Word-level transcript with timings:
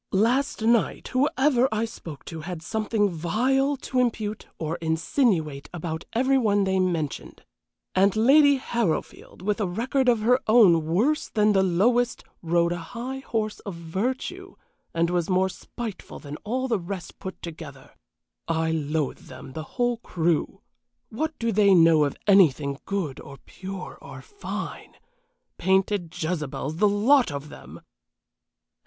Last 0.13 0.63
night, 0.63 1.09
whoever 1.09 1.69
I 1.71 1.85
spoke 1.85 2.25
to 2.25 2.41
had 2.41 2.63
something 2.63 3.07
vile 3.11 3.77
to 3.85 3.99
impute 3.99 4.47
or 4.57 4.77
insinuate 4.77 5.69
about 5.71 6.05
every 6.13 6.39
one 6.39 6.63
they 6.63 6.79
mentioned; 6.79 7.43
and 7.93 8.15
Lady 8.15 8.55
Harrowfield, 8.57 9.43
with 9.43 9.61
a 9.61 9.67
record 9.67 10.09
of 10.09 10.21
her 10.21 10.39
own 10.47 10.87
worse 10.87 11.29
than 11.29 11.51
the 11.53 11.61
lowest, 11.61 12.23
rode 12.41 12.71
a 12.71 12.79
high 12.79 13.19
horse 13.19 13.59
of 13.59 13.75
virtue, 13.75 14.55
and 14.91 15.11
was 15.11 15.29
more 15.29 15.49
spiteful 15.49 16.17
than 16.17 16.35
all 16.37 16.67
the 16.67 16.79
rest 16.79 17.19
put 17.19 17.39
together. 17.43 17.91
I 18.47 18.71
loathe 18.71 19.27
them, 19.27 19.53
the 19.53 19.61
whole 19.77 19.97
crew. 19.97 20.61
What 21.09 21.37
do 21.37 21.51
they 21.51 21.75
know 21.75 22.05
of 22.05 22.17
anything 22.25 22.79
good 22.85 23.19
or 23.19 23.37
pure 23.45 23.99
or 24.01 24.23
fine? 24.23 24.95
Painted 25.59 26.11
Jezebels, 26.19 26.77
the 26.77 26.89
lot 26.89 27.31
of 27.31 27.49
them!" 27.49 27.81